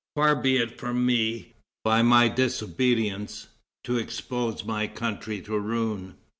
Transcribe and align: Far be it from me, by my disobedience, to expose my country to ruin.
Far 0.15 0.35
be 0.35 0.57
it 0.57 0.79
from 0.79 1.05
me, 1.05 1.53
by 1.83 2.01
my 2.01 2.27
disobedience, 2.27 3.49
to 3.83 3.97
expose 3.99 4.63
my 4.65 4.87
country 4.87 5.41
to 5.41 5.59
ruin. 5.59 6.15